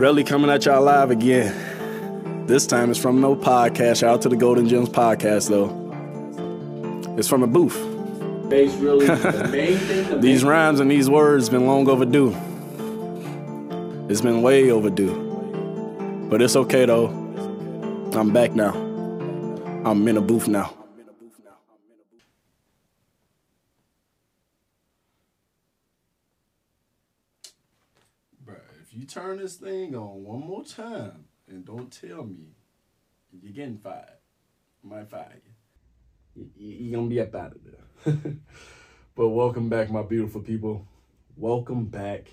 [0.00, 2.46] Relly coming at y'all live again.
[2.46, 4.00] This time it's from no podcast.
[4.00, 5.68] Shout out to the Golden Gems podcast though.
[7.18, 7.76] It's from a booth.
[8.48, 10.08] Base really the main thing.
[10.08, 12.34] The These main, rhymes and these words been long overdue.
[14.08, 15.14] It's been way overdue.
[16.30, 17.08] But it's okay though.
[18.14, 18.72] I'm back now.
[19.84, 20.72] I'm in a booth now.
[28.44, 32.48] Bruh, if you turn this thing on one more time and don't tell me,
[33.32, 34.04] you're getting fired.
[34.84, 35.40] I might fire
[36.34, 36.42] you.
[36.42, 38.36] You- you- You're gonna be up out of there.
[39.14, 40.86] but welcome back, my beautiful people.
[41.34, 42.28] Welcome back.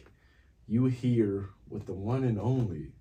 [0.67, 2.91] You here with the one and only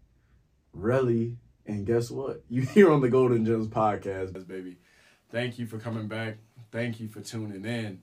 [0.77, 1.37] Relly.
[1.66, 2.45] And guess what?
[2.48, 4.77] You here on the Golden Gems podcast, baby.
[5.33, 6.38] Thank you for coming back.
[6.71, 8.02] Thank you for tuning in.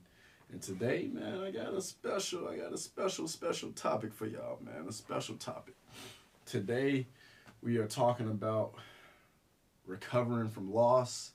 [0.54, 4.60] And today, man, I got a special, I got a special, special topic for y'all,
[4.64, 4.86] man.
[4.88, 5.74] A special topic.
[6.46, 7.08] Today,
[7.60, 8.74] we are talking about
[9.84, 11.32] recovering from loss,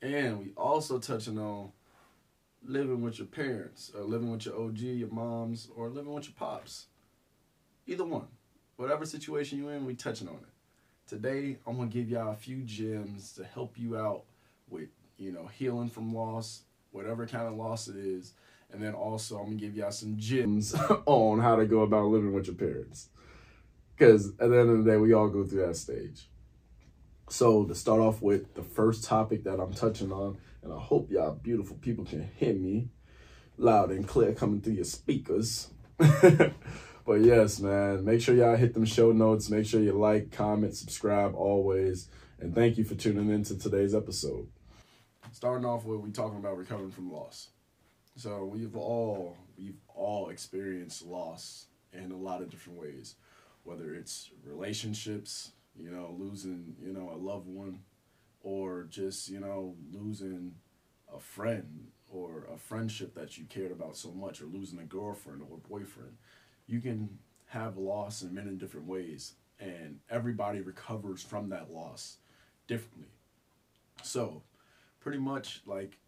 [0.00, 1.72] and we also touching on
[2.64, 6.34] living with your parents, or living with your OG, your moms, or living with your
[6.38, 6.86] pops.
[7.88, 8.28] Either one,
[8.76, 11.08] whatever situation you're in, we touching on it.
[11.08, 14.22] Today, I'm gonna give y'all a few gems to help you out
[14.70, 16.62] with, you know, healing from loss,
[16.96, 18.32] whatever kind of loss it is.
[18.72, 20.74] And then also, I'm gonna give y'all some gems
[21.06, 23.10] on how to go about living with your parents.
[23.96, 26.28] Because at the end of the day, we all go through that stage.
[27.28, 31.10] So, to start off with, the first topic that I'm touching on, and I hope
[31.10, 32.88] y'all beautiful people can hear me
[33.56, 35.70] loud and clear coming through your speakers.
[35.98, 39.48] but yes, man, make sure y'all hit them show notes.
[39.48, 42.08] Make sure you like, comment, subscribe always.
[42.38, 44.48] And thank you for tuning in to today's episode.
[45.36, 47.50] Starting off with we talking about recovering from loss.
[48.16, 53.16] So we've all we've all experienced loss in a lot of different ways,
[53.62, 57.80] whether it's relationships, you know, losing you know a loved one,
[58.40, 60.54] or just you know losing
[61.14, 65.42] a friend or a friendship that you cared about so much, or losing a girlfriend
[65.50, 66.16] or boyfriend.
[66.66, 72.16] You can have loss in many different ways, and everybody recovers from that loss
[72.66, 73.10] differently.
[74.02, 74.42] So,
[75.06, 75.98] pretty much like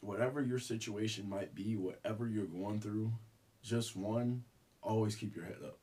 [0.00, 3.12] whatever your situation might be, whatever you're going through,
[3.62, 4.42] just one,
[4.82, 5.78] always keep your head up.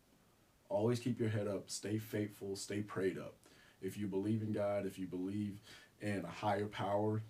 [0.67, 1.69] Always keep your head up.
[1.69, 2.57] Stay faithful.
[2.57, 3.35] Stay prayed up.
[3.81, 5.61] If you believe in God, if you believe
[6.01, 7.23] in a higher power,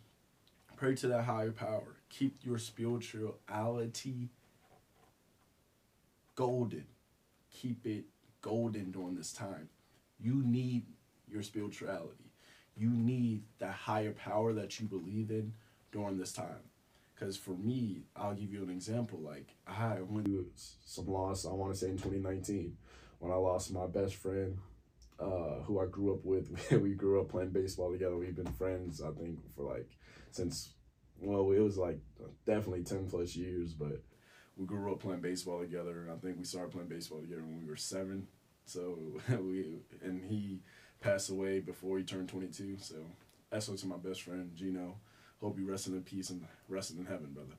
[0.78, 1.98] pray to that higher power.
[2.10, 4.30] Keep your spirituality
[6.34, 6.86] golden.
[7.52, 8.06] Keep it
[8.42, 9.70] golden during this time.
[10.20, 10.88] You need
[11.32, 12.23] your spirituality.
[12.76, 15.54] You need that higher power that you believe in
[15.92, 16.70] during this time.
[17.14, 19.20] Because for me, I'll give you an example.
[19.20, 22.76] Like, I went through some loss, I want to say in 2019,
[23.20, 24.58] when I lost my best friend,
[25.20, 26.72] uh, who I grew up with.
[26.72, 28.18] we grew up playing baseball together.
[28.18, 29.90] We've been friends, I think, for like,
[30.32, 30.74] since,
[31.20, 32.00] well, it was like
[32.46, 34.02] definitely 10 plus years, but
[34.58, 36.10] we grew up playing baseball together.
[36.12, 38.28] I think we started playing baseball together when we were seven.
[38.66, 38.98] So
[39.30, 40.62] we, and he
[41.04, 42.78] passed away before he turned 22.
[42.80, 42.96] So
[43.52, 44.96] that's to my best friend, Gino.
[45.42, 47.56] Hope you resting in peace and resting in heaven, brother.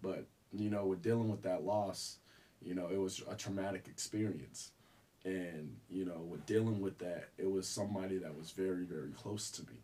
[0.00, 2.18] But, you know, with dealing with that loss,
[2.62, 4.70] you know, it was a traumatic experience.
[5.24, 9.50] And, you know, with dealing with that, it was somebody that was very, very close
[9.52, 9.80] to me.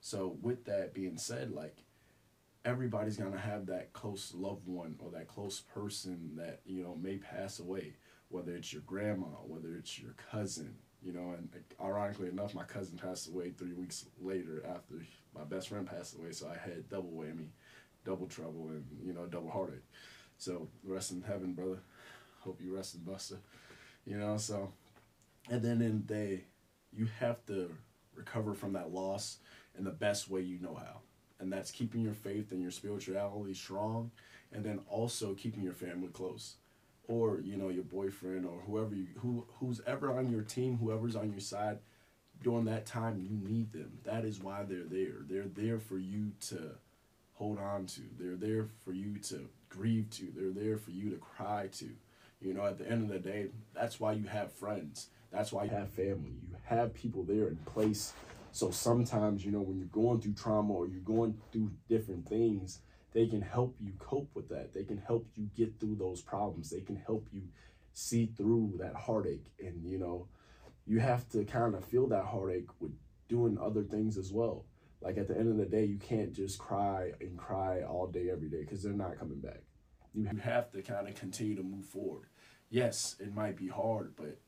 [0.00, 1.78] So, with that being said, like,
[2.64, 6.94] everybody's going to have that close loved one or that close person that, you know,
[7.00, 7.94] may pass away,
[8.28, 11.48] whether it's your grandma, whether it's your cousin, you know, and
[11.80, 16.32] ironically enough, my cousin passed away three weeks later after my best friend passed away,
[16.32, 17.50] so I had double whammy,
[18.04, 19.84] double trouble, and you know, double heartache.
[20.38, 21.78] So rest in heaven, brother.
[22.40, 23.36] Hope you rest in Buster.
[24.04, 24.72] You know, so
[25.50, 26.44] at the end of the day,
[26.92, 27.70] you have to
[28.14, 29.38] recover from that loss
[29.78, 31.00] in the best way you know how,
[31.38, 34.10] and that's keeping your faith and your spirituality strong,
[34.52, 36.56] and then also keeping your family close
[37.08, 41.16] or you know your boyfriend or whoever you who who's ever on your team whoever's
[41.16, 41.78] on your side
[42.42, 43.98] during that time you need them.
[44.04, 45.24] That is why they're there.
[45.28, 46.72] They're there for you to
[47.34, 48.02] hold on to.
[48.18, 50.32] They're there for you to grieve to.
[50.34, 51.88] They're there for you to cry to.
[52.40, 55.08] You know at the end of the day that's why you have friends.
[55.32, 56.32] That's why you have family.
[56.42, 58.12] You have people there in place.
[58.52, 62.80] So sometimes you know when you're going through trauma or you're going through different things
[63.16, 64.74] they can help you cope with that.
[64.74, 66.68] They can help you get through those problems.
[66.68, 67.44] They can help you
[67.94, 69.46] see through that heartache.
[69.58, 70.28] And, you know,
[70.86, 72.92] you have to kind of feel that heartache with
[73.26, 74.66] doing other things as well.
[75.00, 78.28] Like at the end of the day, you can't just cry and cry all day,
[78.30, 79.62] every day, because they're not coming back.
[80.12, 82.26] You have to kind of continue to move forward.
[82.68, 84.38] Yes, it might be hard, but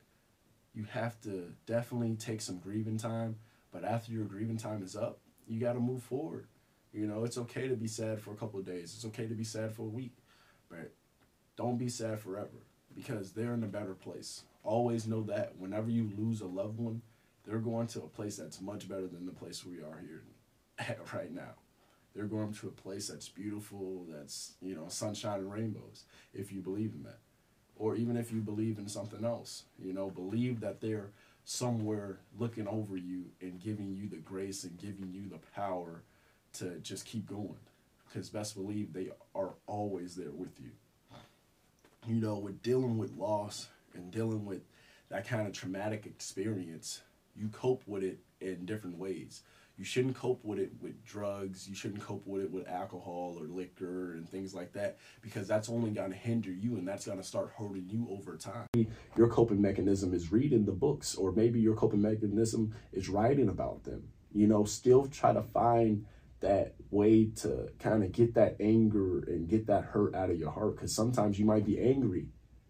[0.75, 3.37] you have to definitely take some grieving time.
[3.73, 6.49] But after your grieving time is up, you got to move forward.
[6.99, 8.93] You know, it's okay to be sad for a couple of days.
[8.97, 10.17] It's okay to be sad for a week,
[10.69, 10.91] but
[11.57, 14.43] don't be sad forever because they're in a better place.
[14.65, 17.03] Always know that whenever you lose a loved one,
[17.47, 20.25] they're going to a place that's much better than the place we are here
[20.81, 21.55] at right now.
[22.17, 26.03] They're going to a place that's beautiful, that's, you know, sunshine and rainbows,
[26.35, 27.21] if you believe in that.
[27.77, 31.11] Or even if you believe in something else, you know, believe that they're
[31.45, 36.03] somewhere looking over you and giving you the grace and giving you the power
[36.55, 37.59] to just keep going.
[38.07, 40.71] Because best believe they are always there with you.
[42.07, 44.63] You know, with dealing with loss and dealing with
[45.11, 47.03] that kind of traumatic experience,
[47.37, 49.43] you cope with it in different ways.
[49.79, 51.69] You shouldn't cope with it with drugs.
[51.69, 55.69] You shouldn't cope with it with alcohol or liquor and things like that because that's
[55.69, 58.67] only going to hinder you and that's going to start hurting you over time.
[59.17, 63.85] Your coping mechanism is reading the books, or maybe your coping mechanism is writing about
[63.85, 64.09] them.
[64.35, 66.05] You know, still try to find
[66.41, 70.51] that way to kind of get that anger and get that hurt out of your
[70.51, 72.29] heart because sometimes you might be angry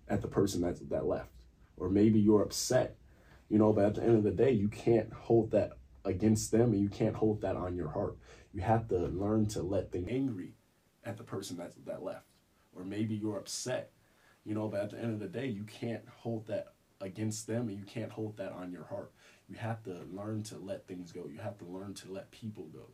[0.09, 1.31] at the person that that left
[1.77, 2.97] or maybe you're upset
[3.49, 5.73] you know but at the end of the day you can't hold that
[6.05, 8.17] against them and you can't hold that on your heart.
[8.53, 10.55] You have to learn to let them angry
[11.05, 12.27] at the person that that left
[12.75, 13.93] or maybe you're upset
[14.45, 16.69] you know but at the end of the day you can't hold that
[17.01, 19.13] against them and you can't hold that on your heart.
[19.49, 21.27] You have to learn to let things go.
[21.33, 22.89] You have to learn to let people go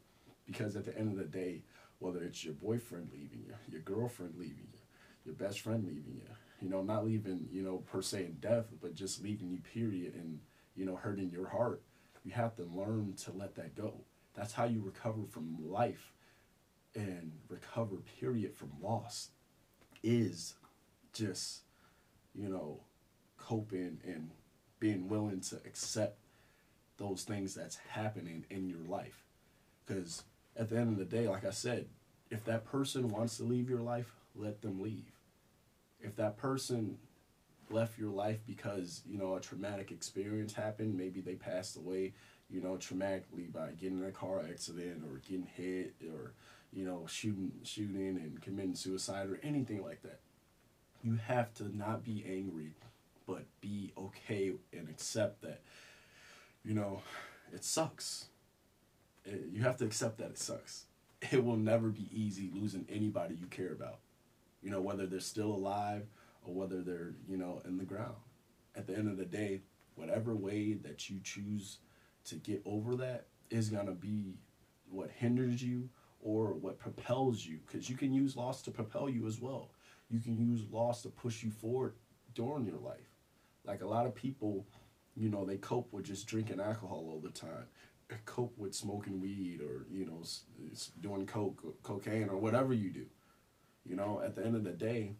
[0.47, 1.63] because at the end of the day,
[1.99, 4.79] whether it's your boyfriend leaving you, your girlfriend leaving you,
[5.25, 6.29] your best friend leaving you,
[6.61, 10.15] you know, not leaving, you know, per se in death, but just leaving you, period,
[10.15, 10.41] and,
[10.77, 11.83] you know, hurting your heart,
[12.25, 13.95] you have to learn to let that go.
[14.35, 16.13] That's how you recover from life
[16.95, 19.31] and recover, period, from loss
[20.03, 20.55] is
[21.13, 21.63] just,
[22.35, 22.81] you know,
[23.39, 24.31] coping and
[24.81, 26.19] being willing to accept
[26.97, 29.25] those things that's happening in your life.
[29.87, 30.25] Because
[30.57, 31.87] at the end of the day, like I said,
[32.31, 35.13] if that person wants to leave your life, let them leave.
[36.01, 36.99] If that person
[37.71, 42.13] left your life because, you know, a traumatic experience happened, maybe they passed away,
[42.51, 46.33] you know, traumatically by getting in a car accident or getting hit or,
[46.73, 50.21] you know, shooting shooting and committing suicide or anything like that.
[51.03, 52.73] You have to not be angry,
[53.27, 55.61] but be okay and accept that,
[56.65, 57.03] you know,
[57.53, 58.27] it sucks
[59.25, 60.87] you have to accept that it sucks.
[61.31, 64.01] It will never be easy losing anybody you care about.
[64.63, 66.07] You know, whether they're still alive
[66.45, 68.17] or whether they're, you know, in the ground.
[68.77, 69.63] At the end of the day,
[69.95, 71.79] whatever way that you choose
[72.27, 74.35] to get over that is going to be
[74.91, 75.89] what hinders you
[76.21, 79.71] or what propels you because you can use loss to propel you as well.
[80.11, 81.95] You can use loss to push you forward
[82.35, 83.11] during your life.
[83.65, 84.67] Like a lot of people,
[85.15, 87.67] you know, they cope with just drinking alcohol all the time
[88.25, 90.23] cope with smoking weed or you know
[91.01, 93.07] doing coke cocaine or whatever you do.
[93.85, 95.13] You know at the end of the day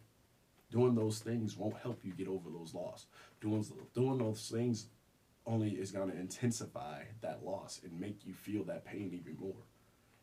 [0.71, 3.07] doing those things won't help you get over those loss.
[3.41, 3.65] Doing
[3.95, 4.87] doing those things
[5.47, 9.63] only is going to intensify that loss and make you feel that pain even more.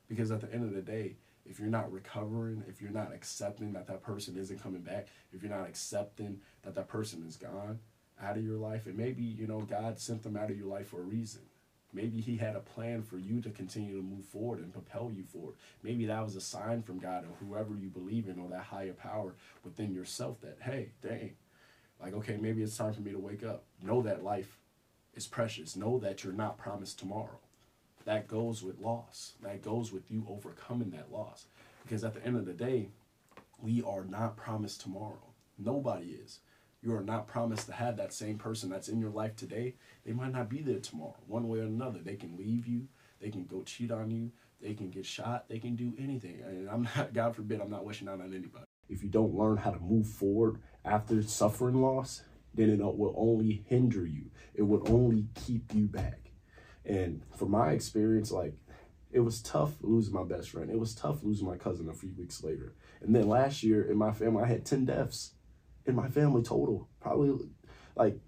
[0.07, 1.15] Because at the end of the day
[1.45, 5.41] if you're not recovering if you're not accepting that that person isn't coming back if
[5.41, 7.79] you're not accepting that that person is gone
[8.21, 10.89] out of your life and maybe you know god sent them out of your life
[10.89, 11.41] for a reason
[11.93, 15.23] Maybe he had a plan for you to continue to move forward and propel you
[15.23, 15.55] forward.
[15.83, 18.93] Maybe that was a sign from God or whoever you believe in or that higher
[18.93, 19.33] power
[19.63, 21.33] within yourself that, hey, dang,
[22.01, 23.63] like, okay, maybe it's time for me to wake up.
[23.83, 24.57] Know that life
[25.15, 25.75] is precious.
[25.75, 27.39] Know that you're not promised tomorrow.
[28.05, 29.33] That goes with loss.
[29.43, 31.45] That goes with you overcoming that loss.
[31.83, 32.87] Because at the end of the day,
[33.61, 35.21] we are not promised tomorrow.
[35.59, 36.39] Nobody is
[36.81, 39.75] you are not promised to have that same person that's in your life today.
[40.05, 41.99] They might not be there tomorrow, one way or another.
[41.99, 42.87] They can leave you,
[43.19, 46.41] they can go cheat on you, they can get shot, they can do anything.
[46.45, 48.65] And I'm not, God forbid, I'm not wishing that on anybody.
[48.89, 52.23] If you don't learn how to move forward after suffering loss,
[52.53, 54.31] then it will only hinder you.
[54.53, 56.31] It will only keep you back.
[56.83, 58.55] And from my experience, like
[59.11, 60.69] it was tough losing my best friend.
[60.69, 62.73] It was tough losing my cousin a few weeks later.
[63.01, 65.33] And then last year in my family, I had 10 deaths
[65.85, 66.89] in my family total.
[66.99, 67.49] Probably
[67.95, 68.19] like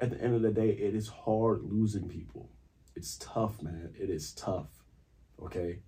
[0.00, 2.50] at the end of the day, it is hard losing people.
[2.96, 3.92] It's tough, man.
[3.98, 4.68] It is tough.
[5.42, 5.80] Okay.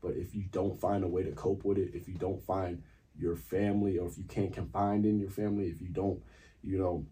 [0.00, 2.82] But if you don't find a way to cope with it, if you don't find
[3.18, 6.20] your family, or if you can't confine in your family, if you don't,
[6.62, 7.04] you know,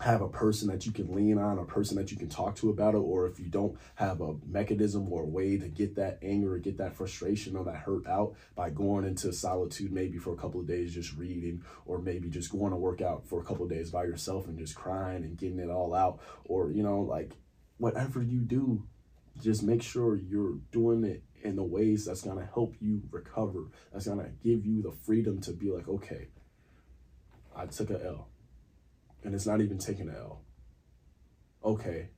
[0.00, 2.70] have a person that you can lean on, a person that you can talk to
[2.70, 6.18] about it, or if you don't have a mechanism or a way to get that
[6.22, 10.32] anger or get that frustration or that hurt out by going into solitude maybe for
[10.32, 13.44] a couple of days just reading, or maybe just going to work out for a
[13.44, 16.82] couple of days by yourself and just crying and getting it all out, or you
[16.82, 17.36] know, like
[17.76, 18.82] whatever you do,
[19.40, 24.06] just make sure you're doing it in the ways that's gonna help you recover, that's
[24.06, 26.28] gonna give you the freedom to be like, okay,
[27.54, 28.28] I took a L
[29.24, 30.42] and it's not even taking an L.
[31.64, 32.08] Okay,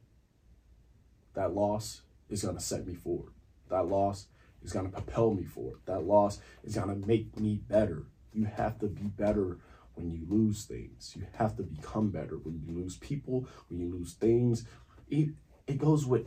[1.35, 3.33] that loss is going to set me forward.
[3.69, 4.27] That loss
[4.63, 5.81] is going to propel me forward.
[5.87, 8.05] That loss is going to make me better.
[8.33, 9.59] You have to be better
[9.95, 11.13] when you lose things.
[11.17, 14.65] You have to become better when you lose people, when you lose things.
[15.09, 15.31] It,
[15.67, 16.27] it goes with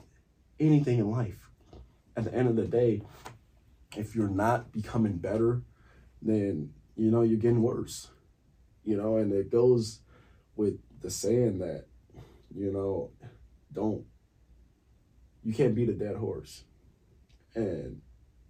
[0.60, 1.50] anything in life.
[2.15, 3.01] At the end of the day,
[3.96, 5.62] if you're not becoming better,
[6.22, 8.10] then you know you're getting worse.
[8.84, 10.00] You know, and it goes
[10.58, 11.86] with the saying that,
[12.54, 13.12] you know,
[13.72, 14.04] don't,
[15.44, 16.64] you can't beat a dead horse.
[17.56, 18.02] And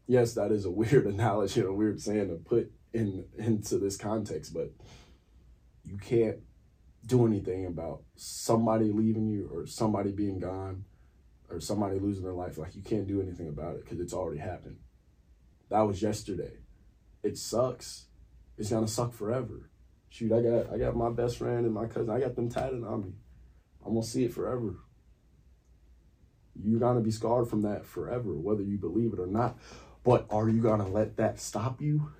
[0.07, 4.53] yes, that is a weird analogy, a weird saying to put in into this context,
[4.53, 4.71] but
[5.83, 6.37] you can't
[7.05, 10.83] do anything about somebody leaving you or somebody being gone
[11.49, 12.57] or somebody losing their life.
[12.57, 14.77] Like you can't do anything about it because it's already happened.
[15.69, 16.57] That was yesterday.
[17.23, 18.07] It sucks.
[18.57, 19.69] It's gonna suck forever
[20.09, 22.09] shoot, I got I got my best friend and my cousin.
[22.09, 23.13] I got them tatted on me.
[23.85, 24.75] I'm gonna see it forever.
[26.55, 29.57] You're gonna be scarred from that forever, whether you believe it or not.
[30.03, 32.11] But are you gonna let that stop you?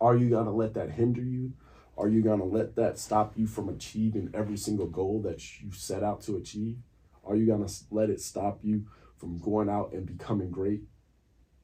[0.00, 1.52] Are you gonna let that hinder you?
[1.96, 6.02] Are you gonna let that stop you from achieving every single goal that you set
[6.02, 6.78] out to achieve?
[7.24, 10.82] Are you gonna let it stop you from going out and becoming great?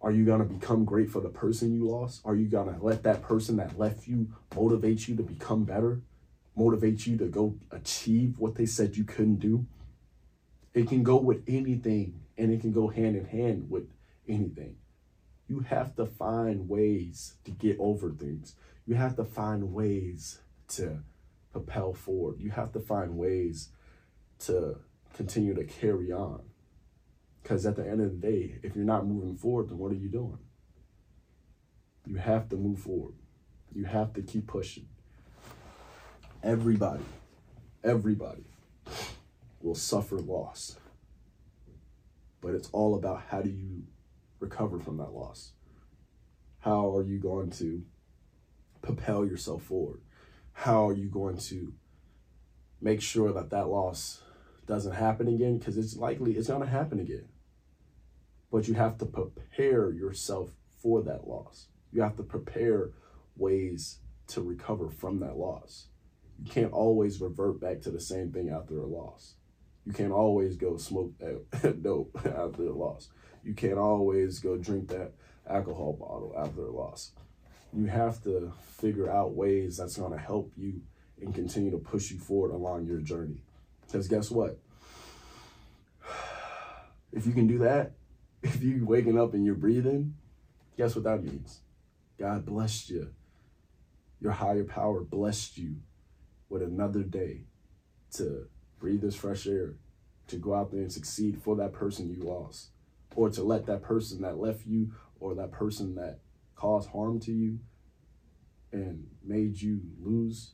[0.04, 2.20] Are you going to become great for the person you lost?
[2.26, 6.02] Are you going to let that person that left you motivate you to become better?
[6.54, 9.64] Motivate you to go achieve what they said you couldn't do?
[10.74, 13.84] It can go with anything and it can go hand in hand with
[14.28, 14.76] anything.
[15.48, 18.56] You have to find ways to get over things.
[18.84, 20.98] You have to find ways to
[21.50, 22.40] propel forward.
[22.40, 23.70] You have to find ways
[24.40, 24.80] to
[25.14, 26.42] continue to carry on.
[27.44, 29.96] Because at the end of the day, if you're not moving forward, then what are
[29.96, 30.38] you doing?
[32.06, 33.16] You have to move forward.
[33.74, 34.88] You have to keep pushing.
[36.42, 37.04] Everybody,
[37.84, 38.46] everybody
[39.60, 40.78] will suffer loss.
[42.40, 43.82] But it's all about how do you
[44.40, 45.52] recover from that loss?
[46.60, 47.84] How are you going to
[48.80, 50.00] propel yourself forward?
[50.52, 51.74] How are you going to
[52.80, 54.22] make sure that that loss
[54.66, 55.58] doesn't happen again?
[55.58, 57.28] Because it's likely it's going to happen again
[58.54, 61.66] but you have to prepare yourself for that loss.
[61.92, 62.90] You have to prepare
[63.36, 65.88] ways to recover from that loss.
[66.38, 69.34] You can't always revert back to the same thing after a loss.
[69.84, 73.08] You can't always go smoke that dope after a loss.
[73.42, 75.14] You can't always go drink that
[75.50, 77.10] alcohol bottle after a loss.
[77.72, 80.80] You have to figure out ways that's going to help you
[81.20, 83.42] and continue to push you forward along your journey.
[83.84, 84.60] Because guess what?
[87.16, 87.92] If you can do that,
[88.44, 90.14] if you waking up and you're breathing,
[90.76, 91.60] guess what that means?
[92.18, 93.08] God blessed you.
[94.20, 95.76] Your higher power blessed you
[96.48, 97.44] with another day
[98.12, 98.46] to
[98.78, 99.76] breathe this fresh air,
[100.28, 102.68] to go out there and succeed for that person you lost,
[103.16, 106.18] or to let that person that left you or that person that
[106.54, 107.58] caused harm to you
[108.72, 110.52] and made you lose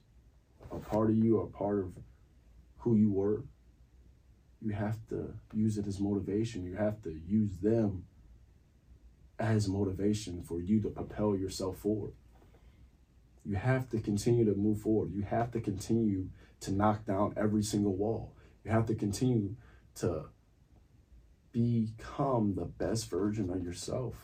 [0.70, 1.92] a part of you, a part of
[2.78, 3.42] who you were
[4.62, 6.64] you have to use it as motivation.
[6.64, 8.04] You have to use them
[9.38, 12.12] as motivation for you to propel yourself forward.
[13.44, 15.12] You have to continue to move forward.
[15.14, 16.28] You have to continue
[16.60, 18.34] to knock down every single wall.
[18.64, 19.56] You have to continue
[19.96, 20.26] to
[21.52, 24.14] become the best version of yourself.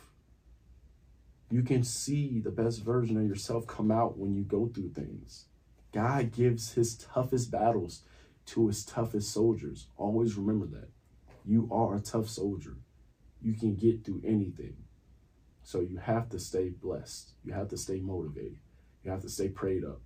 [1.49, 5.45] You can see the best version of yourself come out when you go through things.
[5.93, 8.03] God gives his toughest battles
[8.47, 9.87] to his toughest soldiers.
[9.97, 10.89] Always remember that.
[11.45, 12.77] You are a tough soldier.
[13.41, 14.75] You can get through anything.
[15.63, 17.33] So you have to stay blessed.
[17.43, 18.59] You have to stay motivated.
[19.03, 20.01] You have to stay prayed up.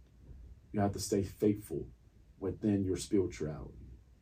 [0.72, 1.88] You have to stay faithful
[2.40, 3.78] within your spirituality.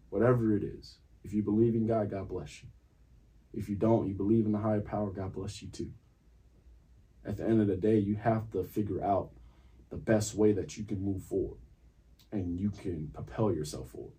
[0.09, 0.97] Whatever it is.
[1.23, 2.69] If you believe in God, God bless you.
[3.53, 5.91] If you don't, you believe in the higher power, God bless you too.
[7.25, 9.31] At the end of the day, you have to figure out
[9.89, 11.59] the best way that you can move forward
[12.31, 14.13] and you can propel yourself forward.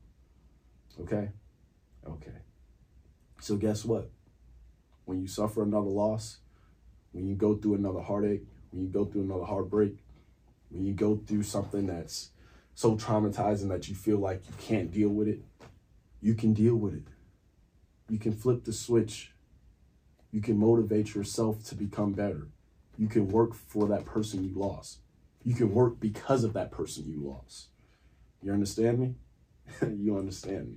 [1.01, 1.31] Okay?
[2.07, 2.39] Okay.
[3.41, 4.11] So, guess what?
[5.05, 6.39] When you suffer another loss,
[7.13, 9.97] when you go through another heartache, when you go through another heartbreak,
[10.71, 12.31] when you go through something that's
[12.75, 15.41] so traumatizing that you feel like you can't deal with it,
[16.21, 17.05] you can deal with it.
[18.09, 19.33] You can flip the switch.
[20.31, 22.49] You can motivate yourself to become better.
[22.97, 24.99] You can work for that person you lost.
[25.45, 27.70] You can work because of that person you lost.
[28.43, 29.15] You understand me?
[29.97, 30.77] you understand me.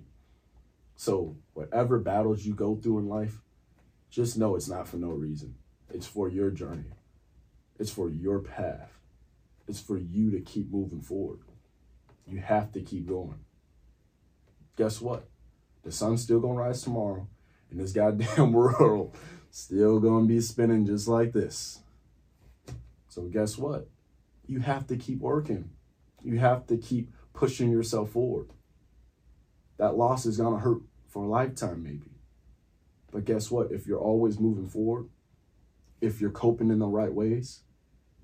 [0.95, 3.41] So, whatever battles you go through in life,
[4.09, 5.55] just know it's not for no reason.
[5.89, 6.91] It's for your journey,
[7.79, 8.99] it's for your path,
[9.67, 11.39] it's for you to keep moving forward.
[12.25, 13.39] You have to keep going.
[14.77, 15.27] Guess what?
[15.83, 17.27] The sun's still gonna rise tomorrow,
[17.69, 19.15] and this goddamn world
[19.51, 21.79] still gonna be spinning just like this.
[23.09, 23.87] So guess what?
[24.47, 25.69] You have to keep working.
[26.23, 28.49] You have to keep pushing yourself forward.
[29.77, 32.11] That loss is gonna hurt for a lifetime, maybe.
[33.11, 33.71] But guess what?
[33.71, 35.09] If you're always moving forward,
[36.01, 37.61] if you're coping in the right ways,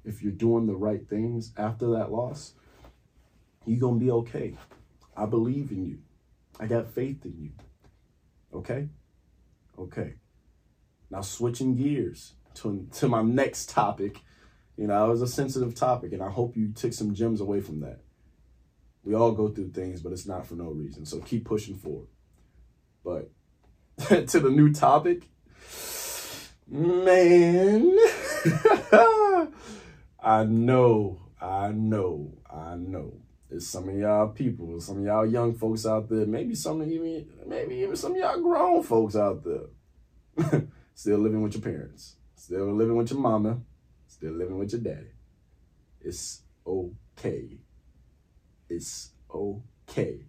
[0.04, 2.54] if you're doing the right things after that loss,
[3.66, 4.56] you're going to be okay.
[5.16, 6.00] I believe in you.
[6.60, 7.52] I got faith in you.
[8.54, 8.90] Okay?
[9.78, 10.16] Okay.
[11.12, 14.22] Now, switching gears to, to my next topic.
[14.76, 17.62] You know, it was a sensitive topic, and I hope you took some gems away
[17.62, 18.00] from that.
[19.04, 21.06] We all go through things, but it's not for no reason.
[21.06, 22.08] So keep pushing forward.
[23.04, 23.30] But
[24.28, 25.24] to the new topic,
[26.68, 27.98] man,
[30.22, 33.14] I know, I know, I know
[33.52, 36.88] it's some of y'all people, some of y'all young folks out there, maybe some of
[36.88, 40.62] even maybe even some of y'all grown folks out there.
[40.94, 43.60] still living with your parents, still living with your mama,
[44.08, 45.14] still living with your daddy.
[46.02, 47.59] It's okay.
[48.70, 50.26] It's okay.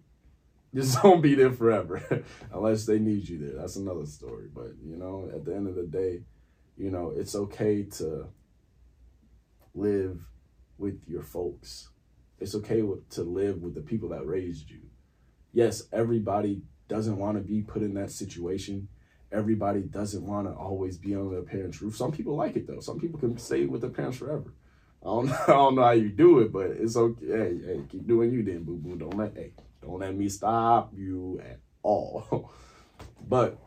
[0.73, 3.59] Just don't be there forever unless they need you there.
[3.59, 4.47] That's another story.
[4.53, 6.21] But you know, at the end of the day,
[6.77, 8.27] you know, it's okay to
[9.73, 10.19] live
[10.77, 11.89] with your folks
[12.41, 12.81] it's okay
[13.11, 14.81] to live with the people that raised you.
[15.53, 18.87] Yes, everybody doesn't want to be put in that situation.
[19.31, 21.95] Everybody doesn't want to always be under their parents' roof.
[21.95, 22.79] Some people like it though.
[22.79, 24.53] Some people can stay with their parents forever.
[25.01, 27.25] I don't, know, I don't know how you do it, but it's okay.
[27.25, 28.95] Hey, hey, keep doing you then, boo boo.
[28.95, 32.51] Don't let hey, don't let me stop you at all.
[33.27, 33.57] but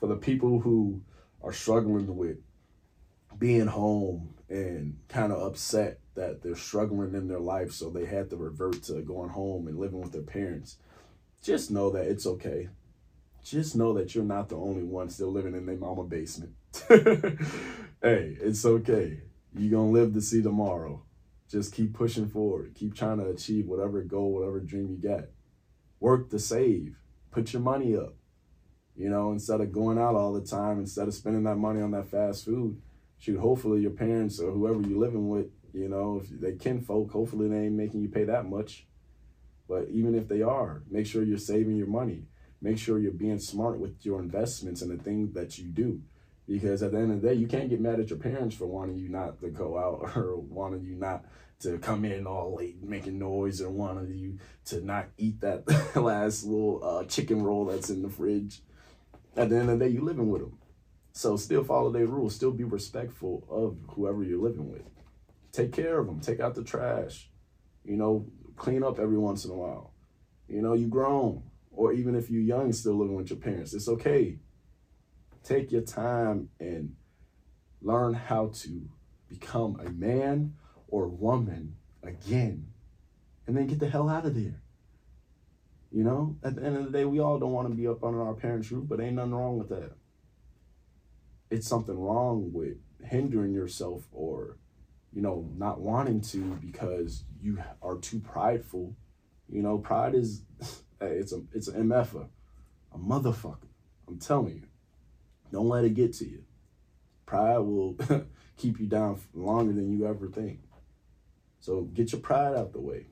[0.00, 1.00] for the people who
[1.42, 2.38] are struggling with
[3.38, 8.30] being home and kind of upset that they're struggling in their life, so they had
[8.30, 10.76] to revert to going home and living with their parents.
[11.42, 12.68] Just know that it's okay.
[13.44, 16.52] Just know that you're not the only one still living in their mama basement.
[16.88, 19.20] hey, it's okay.
[19.54, 21.02] You're gonna live to see tomorrow.
[21.48, 22.74] Just keep pushing forward.
[22.74, 25.24] Keep trying to achieve whatever goal, whatever dream you got.
[26.00, 26.96] Work to save.
[27.30, 28.14] Put your money up.
[28.96, 31.90] You know, instead of going out all the time, instead of spending that money on
[31.92, 32.80] that fast food,
[33.18, 37.48] shoot, hopefully your parents or whoever you're living with you know, if they kinfolk, hopefully
[37.48, 38.86] they ain't making you pay that much.
[39.68, 42.24] But even if they are, make sure you're saving your money.
[42.60, 46.02] Make sure you're being smart with your investments and the things that you do.
[46.48, 48.66] Because at the end of the day, you can't get mad at your parents for
[48.66, 51.24] wanting you not to go out or wanting you not
[51.60, 55.64] to come in all late making noise or wanting you to not eat that
[55.96, 58.60] last little uh, chicken roll that's in the fridge.
[59.36, 60.58] At the end of the day, you're living with them.
[61.12, 62.34] So still follow their rules.
[62.34, 64.82] Still be respectful of whoever you're living with
[65.52, 66.20] take care of them.
[66.20, 67.28] Take out the trash.
[67.84, 68.26] You know,
[68.56, 69.92] clean up every once in a while.
[70.48, 73.88] You know, you grown, or even if you're young, still living with your parents, it's
[73.88, 74.38] okay.
[75.44, 76.94] Take your time and
[77.80, 78.88] learn how to
[79.28, 80.54] become a man
[80.88, 82.68] or woman again,
[83.46, 84.60] and then get the hell out of there.
[85.90, 88.04] You know, at the end of the day, we all don't want to be up
[88.04, 89.92] under our parents' roof, but ain't nothing wrong with that.
[91.50, 94.56] It's something wrong with hindering yourself or
[95.12, 98.94] you know, not wanting to because you are too prideful.
[99.48, 100.42] You know, pride is
[101.00, 102.28] it's a it's an MF
[102.94, 103.68] a motherfucker.
[104.08, 104.62] I'm telling you.
[105.52, 106.44] Don't let it get to you.
[107.26, 107.96] Pride will
[108.56, 110.60] keep you down longer than you ever think.
[111.60, 113.06] So get your pride out the way.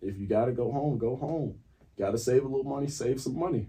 [0.00, 1.58] If you gotta go home, go home.
[1.98, 3.68] Gotta save a little money, save some money.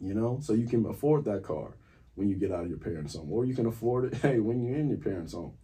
[0.00, 1.74] You know, so you can afford that car
[2.14, 3.32] when you get out of your parents' home.
[3.32, 5.54] Or you can afford it, hey, when you're in your parents' home.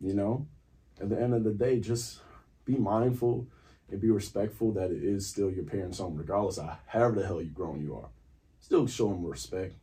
[0.00, 0.46] You know,
[1.00, 2.20] at the end of the day, just
[2.64, 3.46] be mindful
[3.90, 7.40] and be respectful that it is still your parents' home, regardless of however the hell
[7.40, 8.08] you grown you are.
[8.60, 9.74] Still show them respect.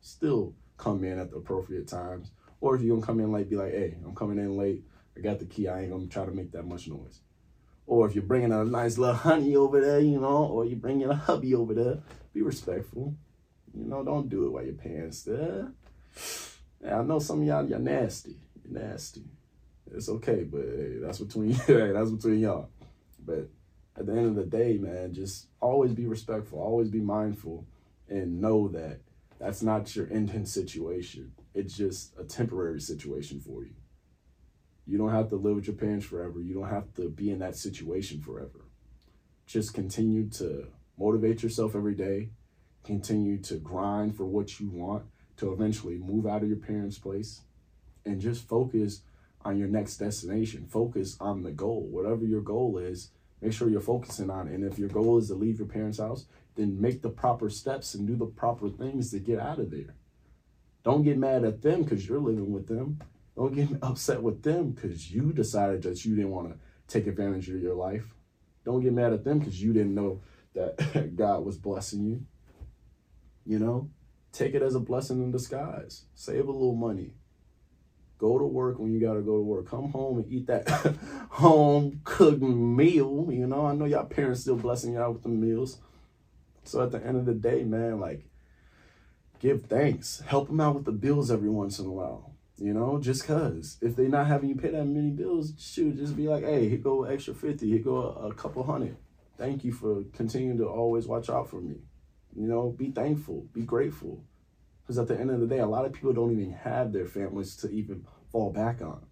[0.00, 2.30] Still come in at the appropriate times.
[2.60, 4.84] Or if you're gonna come in late, be like, hey, I'm coming in late.
[5.16, 5.68] I got the key.
[5.68, 7.20] I ain't gonna try to make that much noise.
[7.86, 11.08] Or if you're bringing a nice little honey over there, you know, or you're bringing
[11.08, 11.98] a hubby over there,
[12.32, 13.14] be respectful.
[13.74, 15.72] You know, don't do it while your parents there.
[16.82, 18.36] Yeah, I know some of y'all, you're nasty.
[18.62, 19.24] You're nasty.
[19.92, 22.68] It's okay, but hey, that's between hey, that's between y'all.
[23.24, 23.48] But
[23.96, 27.66] at the end of the day, man, just always be respectful, always be mindful,
[28.08, 29.00] and know that
[29.38, 31.32] that's not your intense situation.
[31.54, 33.74] It's just a temporary situation for you.
[34.86, 36.40] You don't have to live with your parents forever.
[36.40, 38.64] You don't have to be in that situation forever.
[39.46, 42.30] Just continue to motivate yourself every day,
[42.84, 45.04] continue to grind for what you want
[45.36, 47.42] to eventually move out of your parents' place,
[48.04, 49.02] and just focus
[49.42, 50.66] on your next destination.
[50.66, 51.86] Focus on the goal.
[51.90, 54.54] Whatever your goal is, make sure you're focusing on it.
[54.54, 56.26] And if your goal is to leave your parents' house,
[56.58, 59.94] then make the proper steps and do the proper things to get out of there.
[60.82, 62.98] Don't get mad at them because you're living with them.
[63.36, 67.48] Don't get upset with them because you decided that you didn't want to take advantage
[67.48, 68.12] of your life.
[68.64, 70.20] Don't get mad at them because you didn't know
[70.54, 72.26] that God was blessing you.
[73.46, 73.90] You know,
[74.32, 76.04] take it as a blessing in disguise.
[76.14, 77.12] Save a little money.
[78.18, 79.70] Go to work when you got to go to work.
[79.70, 80.68] Come home and eat that
[81.30, 83.28] home cooked meal.
[83.30, 85.78] You know, I know y'all parents still blessing y'all with the meals.
[86.68, 88.26] So at the end of the day, man, like,
[89.40, 90.20] give thanks.
[90.26, 92.34] Help them out with the bills every once in a while.
[92.60, 96.16] You know, just cause if they not having you pay that many bills, shoot, just
[96.16, 98.96] be like, hey, here go extra fifty, here go a, a couple hundred.
[99.36, 101.76] Thank you for continuing to always watch out for me.
[102.34, 104.24] You know, be thankful, be grateful.
[104.82, 107.06] Because at the end of the day, a lot of people don't even have their
[107.06, 109.06] families to even fall back on.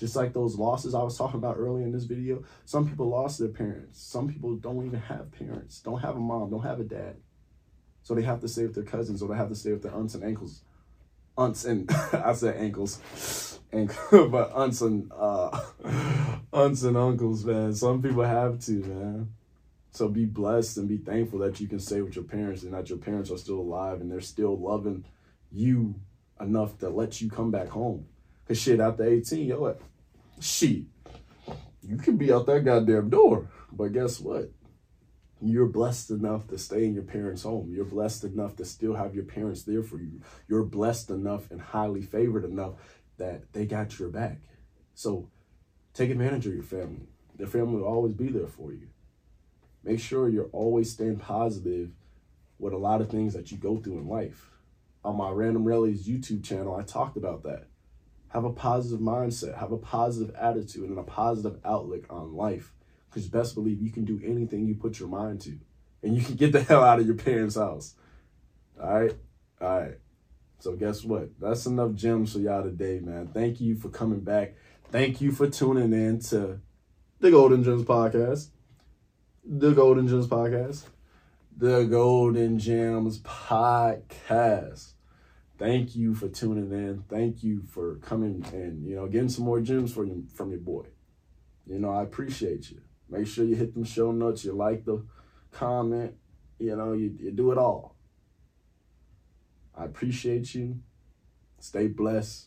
[0.00, 3.38] Just like those losses I was talking about earlier in this video, some people lost
[3.38, 4.00] their parents.
[4.00, 7.16] Some people don't even have parents, don't have a mom, don't have a dad.
[8.02, 9.94] So they have to stay with their cousins or they have to stay with their
[9.94, 10.62] aunts and uncles.
[11.36, 15.60] Aunts and I said ankles, ankle, but aunts and uh,
[16.54, 17.74] aunts and uncles, man.
[17.74, 19.34] Some people have to, man.
[19.92, 22.88] So be blessed and be thankful that you can stay with your parents and that
[22.88, 25.04] your parents are still alive and they're still loving
[25.52, 25.96] you
[26.40, 28.06] enough to let you come back home.
[28.48, 29.76] Cause shit, after 18, yo,
[30.40, 30.84] Shit,
[31.82, 33.48] you can be out that goddamn door.
[33.70, 34.50] But guess what?
[35.42, 37.70] You're blessed enough to stay in your parents' home.
[37.70, 40.20] You're blessed enough to still have your parents there for you.
[40.48, 42.74] You're blessed enough and highly favored enough
[43.18, 44.38] that they got your back.
[44.94, 45.30] So
[45.94, 47.08] take advantage of your family.
[47.36, 48.88] Their family will always be there for you.
[49.82, 51.90] Make sure you're always staying positive
[52.58, 54.50] with a lot of things that you go through in life.
[55.04, 57.69] On my Random Rallies YouTube channel, I talked about that.
[58.30, 62.72] Have a positive mindset, have a positive attitude, and a positive outlook on life.
[63.08, 65.58] Because best believe you can do anything you put your mind to.
[66.02, 67.94] And you can get the hell out of your parents' house.
[68.80, 69.14] All right?
[69.60, 69.98] All right.
[70.60, 71.30] So guess what?
[71.40, 73.28] That's enough gems for y'all today, man.
[73.28, 74.54] Thank you for coming back.
[74.90, 76.60] Thank you for tuning in to
[77.18, 78.48] the Golden Gems Podcast.
[79.44, 80.84] The Golden Gems Podcast.
[81.56, 84.92] The Golden Gems Podcast.
[85.60, 87.04] Thank you for tuning in.
[87.10, 90.60] Thank you for coming and you know getting some more gems from you, from your
[90.60, 90.86] boy.
[91.66, 92.80] You know I appreciate you.
[93.10, 94.42] Make sure you hit them show notes.
[94.42, 95.04] You like the
[95.52, 96.14] comment.
[96.58, 97.94] You know you, you do it all.
[99.76, 100.80] I appreciate you.
[101.58, 102.46] Stay blessed.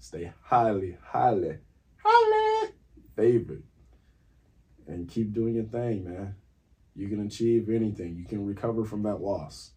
[0.00, 1.58] Stay highly, highly,
[2.02, 2.72] highly
[3.14, 3.62] favored.
[4.88, 6.34] And keep doing your thing, man.
[6.96, 8.16] You can achieve anything.
[8.16, 9.70] You can recover from that loss.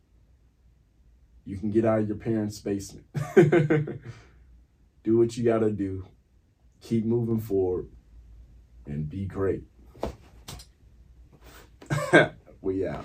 [1.45, 3.05] You can get out of your parents' basement.
[3.35, 6.07] do what you got to do.
[6.81, 7.87] Keep moving forward
[8.87, 9.63] and be great.
[12.61, 13.03] we out.